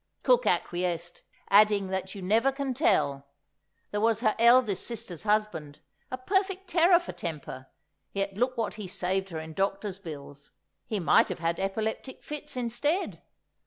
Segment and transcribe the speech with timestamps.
[0.23, 1.21] Cook acquiesced,
[1.51, 3.27] adding that you never can tell!
[3.91, 5.77] There was her eldest sister's husband,
[6.09, 7.67] a perfect terror for temper;
[8.11, 13.21] yet look what he saved her in doctor's bills—he might have had epileptic fits instead!